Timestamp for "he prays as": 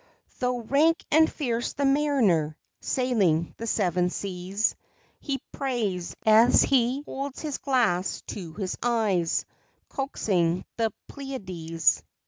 5.19-6.63